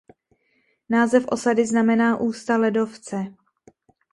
Název 0.89 1.25
osady 1.27 1.65
znamená 1.65 2.17
"ústa 2.17 2.57
ledovce". 2.57 3.25